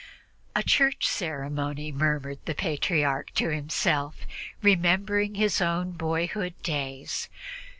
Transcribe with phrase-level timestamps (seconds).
[0.55, 4.25] "A church ceremony," murmured the Patriarch to himself,
[4.63, 7.29] remembering his own boyhood days.